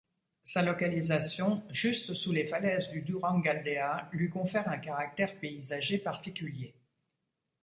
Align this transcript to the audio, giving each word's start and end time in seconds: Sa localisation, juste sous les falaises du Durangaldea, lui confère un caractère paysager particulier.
Sa 0.45 0.63
localisation, 0.63 1.61
juste 1.69 2.15
sous 2.15 2.31
les 2.31 2.47
falaises 2.47 2.89
du 2.89 3.03
Durangaldea, 3.03 4.09
lui 4.13 4.31
confère 4.31 4.67
un 4.67 4.79
caractère 4.79 5.35
paysager 5.39 5.99
particulier. 5.99 6.73